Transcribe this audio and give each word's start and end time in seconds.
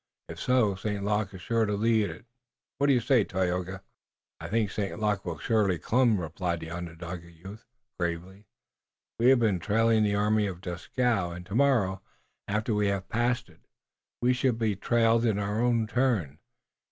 If 0.27 0.39
so, 0.39 0.73
St. 0.73 1.03
Luc 1.05 1.31
is 1.31 1.43
sure 1.43 1.67
to 1.67 1.73
lead 1.73 2.09
it. 2.09 2.25
What 2.79 2.87
do 2.87 2.93
you 2.93 2.99
say, 2.99 3.23
Tayoga?" 3.23 3.83
"I 4.39 4.47
think 4.47 4.71
St. 4.71 4.99
Luc 4.99 5.23
will 5.23 5.37
surely 5.37 5.77
come," 5.77 6.19
replied 6.19 6.59
the 6.61 6.71
Onondaga 6.71 7.29
youth 7.29 7.67
gravely. 7.99 8.47
"We 9.19 9.27
have 9.29 9.37
been 9.37 9.59
trailing 9.59 10.01
the 10.01 10.15
army 10.15 10.47
of 10.47 10.59
Dieskau, 10.61 11.29
and 11.29 11.45
tomorrow, 11.45 12.01
after 12.47 12.73
we 12.73 12.87
have 12.87 13.09
passed 13.09 13.47
it, 13.47 13.61
we 14.23 14.33
shall 14.33 14.53
be 14.53 14.75
trailed 14.75 15.23
in 15.23 15.37
our 15.37 15.61
turn. 15.85 16.39